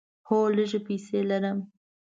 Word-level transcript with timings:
هو، 0.27 0.39
لږې 0.55 0.79
پیسې 0.87 1.19
لرم 1.29 1.59